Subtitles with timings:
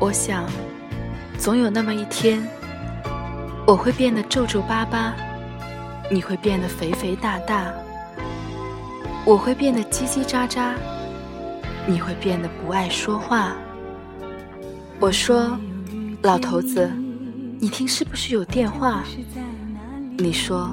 [0.00, 0.46] 我想，
[1.38, 2.40] 总有那么一天，
[3.66, 5.12] 我会变得皱皱巴巴，
[6.08, 7.72] 你会变得肥肥大大，
[9.24, 10.74] 我会变得叽叽喳喳，
[11.84, 13.56] 你会变得不爱说话。
[15.00, 15.58] 我说，
[16.22, 16.88] 老头子，
[17.58, 19.02] 你听是不是有电话？
[20.16, 20.70] 你说，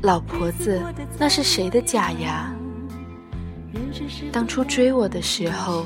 [0.00, 0.80] 老婆子，
[1.18, 2.50] 那是谁的假牙？
[4.32, 5.84] 当初追我的时候，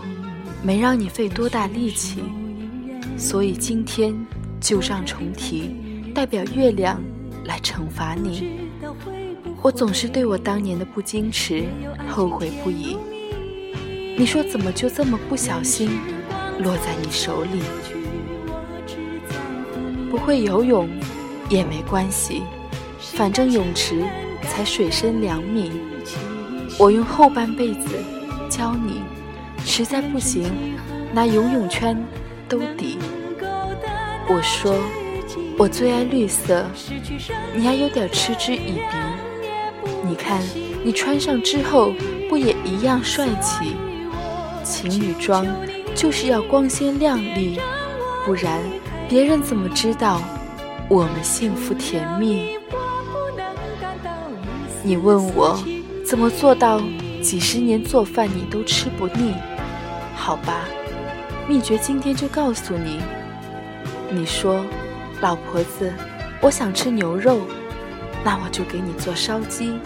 [0.63, 2.23] 没让你费多大力气。
[3.17, 4.15] 所以今天
[4.61, 5.77] 旧账重提，
[6.15, 7.01] 代表月亮
[7.45, 8.69] 来惩罚你。
[9.63, 11.65] 我总是对我当年的不矜持
[12.09, 12.97] 后悔不已。
[14.19, 15.91] 你说怎么就这么不小心
[16.61, 17.63] 落在你手里？
[20.11, 20.89] 不会游泳
[21.49, 22.43] 也没关系，
[23.01, 24.05] 反正泳池
[24.43, 25.73] 才水深两米。
[26.79, 27.97] 我用后半辈子
[28.51, 29.01] 教你，
[29.65, 30.45] 实在不行
[31.13, 31.97] 拿游泳圈。
[32.49, 32.99] 兜底。
[34.29, 34.75] 我说，
[35.59, 36.65] 我最爱绿色，
[37.55, 38.97] 你还有点嗤之以鼻。
[40.03, 40.43] 你看，
[40.83, 41.93] 你穿上之后
[42.29, 43.77] 不也一样帅气？
[44.63, 45.47] 情侣装
[45.95, 47.61] 就是要光鲜亮丽，
[48.25, 48.61] 不然
[49.09, 50.23] 别人怎么知道
[50.89, 52.59] 我们幸福甜蜜？
[54.83, 55.63] 你问我
[56.07, 56.81] 怎么做到
[57.23, 59.35] 几十年做饭你都吃不腻？
[60.15, 60.65] 好吧。
[61.47, 63.01] 秘诀今天就告诉你。
[64.11, 64.65] 你说，
[65.21, 65.93] 老婆子，
[66.41, 67.41] 我想吃牛肉，
[68.25, 69.79] 那我就给你做烧鸡。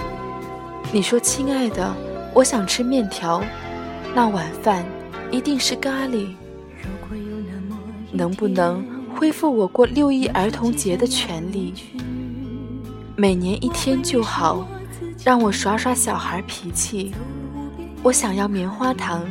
[0.92, 1.92] 你说，亲爱的，
[2.32, 3.42] 我想吃面条，
[4.14, 4.84] 那晚饭
[5.32, 6.28] 一定是咖喱。
[8.12, 8.84] 能不能
[9.16, 11.74] 恢复我过六一儿童节的权利？
[13.16, 14.64] 每年一天就好，
[15.24, 17.12] 让我耍耍小孩脾气。
[18.02, 19.28] 我想要棉花糖。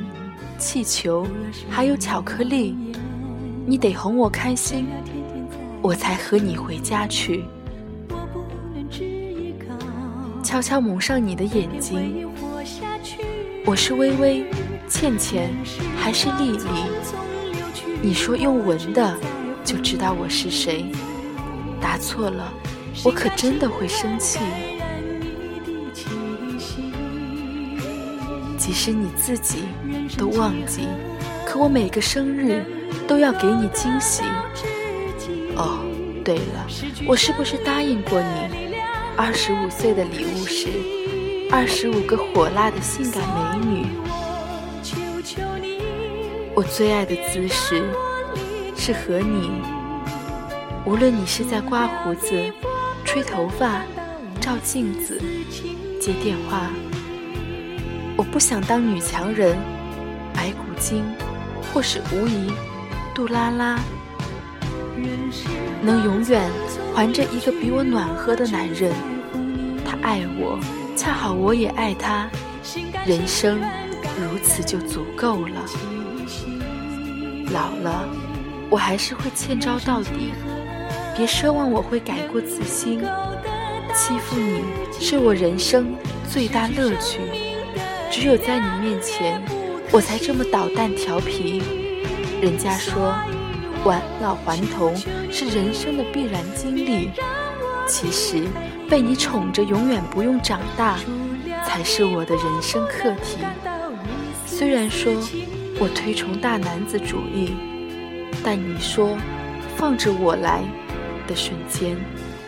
[0.58, 1.26] 气球，
[1.70, 2.76] 还有巧克力，
[3.66, 4.88] 你得哄我开心，
[5.82, 7.46] 我才和你回家去。
[10.44, 12.28] 悄悄蒙上你的眼睛，
[13.66, 14.46] 我是微微、
[14.90, 15.50] 倩倩
[15.98, 16.70] 还是丽丽？
[18.02, 19.16] 你说用闻的
[19.64, 20.86] 就知道我是谁，
[21.80, 22.52] 答错了，
[23.04, 24.40] 我可真的会生气。
[28.58, 29.66] 即使你自己
[30.18, 30.88] 都忘记，
[31.46, 32.66] 可我每个生日
[33.08, 34.24] 都要给你惊喜。
[35.56, 35.80] 哦，
[36.26, 36.68] 对了，
[37.08, 38.76] 我是不是答应过你，
[39.16, 40.68] 二十五岁的礼物是
[41.52, 43.24] 二十五个火辣的性感
[43.62, 43.86] 美女？
[46.56, 47.84] 我最爱的姿势
[48.76, 49.52] 是和你，
[50.86, 52.32] 无论你是在刮胡子、
[53.06, 53.84] 吹头发、
[54.42, 55.22] 照镜子、
[56.02, 56.70] 接电话。
[58.18, 59.56] 我不想当女强人，
[60.34, 61.06] 白骨精，
[61.72, 62.52] 或是无疑，
[63.14, 63.80] 杜拉拉，
[65.84, 66.50] 能永远
[66.96, 68.92] 环着一个比我暖和的男人。
[69.86, 70.60] 他爱我，
[70.96, 72.28] 恰好我也爱他，
[73.06, 73.62] 人生
[74.20, 75.64] 如此就足够了。
[77.54, 78.04] 老了，
[78.68, 80.34] 我还是会欠招到底，
[81.16, 83.00] 别奢望我会改过自新。
[83.94, 84.64] 欺负你
[85.00, 85.96] 是我人生
[86.28, 87.47] 最大乐趣。
[88.10, 89.42] 只有在你面前，
[89.92, 91.62] 我才这么捣蛋调皮。
[92.42, 93.14] 人家说，
[93.84, 94.96] 返老还童
[95.32, 97.12] 是人生的必然经历，
[97.88, 98.44] 其实
[98.90, 101.00] 被你宠着，永远不用长大，
[101.66, 103.40] 才是我的人生课题。
[104.46, 105.14] 虽然说
[105.80, 107.56] 我推崇大男子主义，
[108.44, 109.18] 但你说
[109.76, 110.64] 放着我来
[111.28, 111.98] 的瞬间，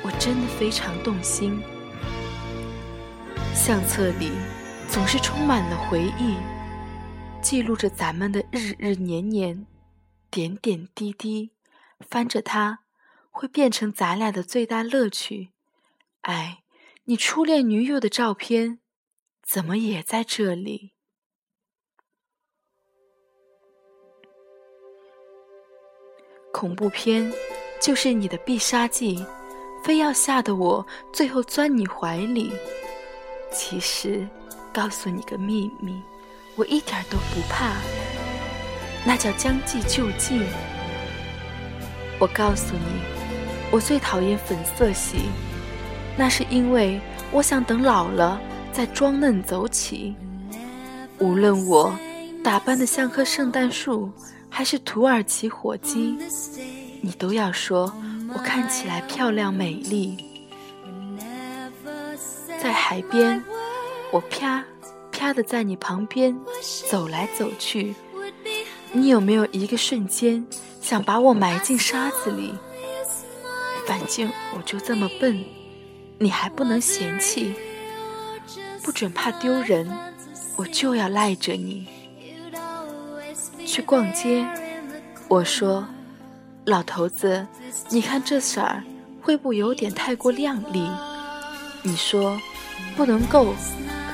[0.01, 1.59] 我真的非常动心。
[3.53, 4.31] 相册里。
[4.91, 6.35] 总是充满了回忆，
[7.43, 9.67] 记录着咱们的日日年年、
[10.31, 11.51] 点点滴滴。
[11.99, 12.79] 翻着它，
[13.29, 15.51] 会变成咱俩的最大乐趣。
[16.21, 16.63] 哎，
[17.03, 18.79] 你初恋女友的照片，
[19.43, 20.93] 怎么也在这里？
[26.51, 27.31] 恐怖片
[27.79, 29.23] 就是你的必杀技，
[29.83, 32.51] 非要吓得我最后钻你怀里。
[33.51, 34.27] 其实。
[34.71, 36.01] 告诉你个秘密，
[36.55, 37.73] 我一点都不怕，
[39.05, 40.41] 那叫将计就计。
[42.19, 43.01] 我告诉你，
[43.71, 45.29] 我最讨厌粉色系，
[46.17, 46.99] 那是因为
[47.31, 48.39] 我想等老了
[48.71, 50.15] 再装嫩走起。
[51.17, 51.93] 无论我
[52.43, 54.11] 打扮的像棵圣诞树，
[54.49, 56.17] 还是土耳其火鸡，
[57.01, 57.93] 你都要说
[58.33, 60.25] 我看起来漂亮美丽。
[62.61, 63.41] 在海边。
[64.11, 64.63] 我啪
[65.11, 66.35] 啪的在你旁边
[66.89, 67.93] 走来走去，
[68.91, 70.45] 你有没有一个瞬间
[70.81, 72.53] 想把我埋进沙子里。
[73.85, 75.43] 反正我就这么笨，
[76.17, 77.53] 你还不能嫌弃。
[78.83, 79.87] 不准怕丢人，
[80.55, 81.87] 我就要赖着你。
[83.65, 84.47] 去逛街，
[85.27, 85.87] 我说
[86.65, 87.45] ：“老头子，
[87.89, 88.83] 你看这色儿
[89.21, 90.89] 会不会有点太过亮丽？”
[91.83, 92.39] 你说
[92.97, 93.53] ：“不能够，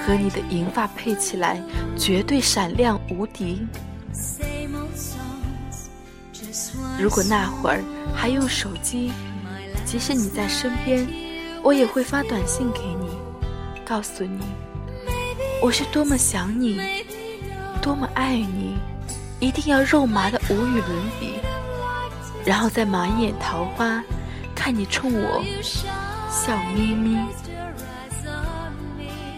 [0.06, 1.62] 和你的银发配起来，
[1.98, 3.66] 绝对闪亮无敌。”
[7.00, 9.12] 如果那会儿还用手机。
[9.86, 11.08] 即使你在身边，
[11.62, 13.08] 我也会发短信给你，
[13.86, 14.40] 告诉你
[15.62, 16.82] 我是多么想你，
[17.84, 18.78] 多么爱你，
[19.40, 21.34] 一定要肉麻的无与伦比。
[22.44, 24.04] 然后再满眼桃花，
[24.56, 25.44] 看你冲我
[26.32, 27.20] 笑眯眯。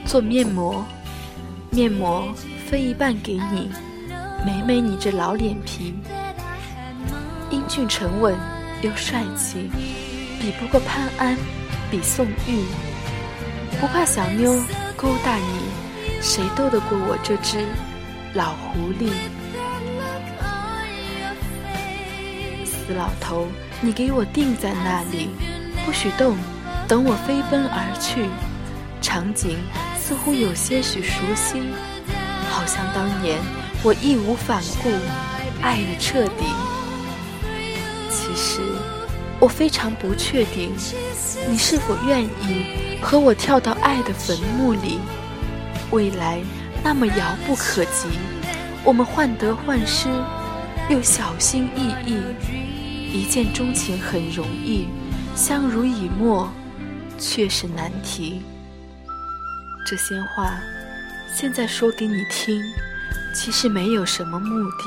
[0.08, 0.86] 做面膜，
[1.70, 2.34] 面膜
[2.70, 3.70] 分一半给你，
[4.46, 5.94] 美美你这老脸皮，
[7.50, 8.34] 英俊沉稳
[8.82, 9.70] 又帅气。
[10.40, 11.38] 比不过潘安，
[11.92, 12.64] 比宋玉，
[13.82, 14.54] 不怕小妞
[14.96, 17.66] 勾搭你，谁斗得过我这只
[18.34, 19.12] 老狐狸？
[22.64, 23.46] 死老头，
[23.82, 25.32] 你给我定在那里，
[25.86, 26.38] 不许动，
[26.88, 28.26] 等我飞奔而去。
[29.00, 29.58] 场景
[30.08, 31.62] 似乎有些许熟悉，
[32.50, 33.42] 好像当年
[33.84, 34.90] 我义无反顾，
[35.62, 36.46] 爱得彻底。
[38.10, 38.62] 其实。
[39.40, 40.72] 我非常不确定，
[41.48, 44.98] 你是否愿意和我跳到爱的坟墓里？
[45.92, 46.40] 未来
[46.84, 48.08] 那么遥不可及，
[48.84, 50.10] 我们患得患失，
[50.90, 52.18] 又小心翼翼。
[53.14, 54.88] 一见钟情很容易，
[55.36, 56.50] 相濡以沫
[57.20, 58.42] 却是难题。
[59.90, 60.60] 这些话
[61.34, 62.62] 现在说给你听，
[63.34, 64.84] 其实没有什么目的，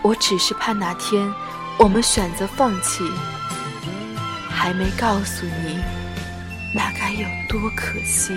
[0.00, 1.28] 我只是怕哪天。
[1.76, 3.02] 我们选择放弃，
[4.48, 5.80] 还没告诉你，
[6.72, 8.32] 那该有多可惜。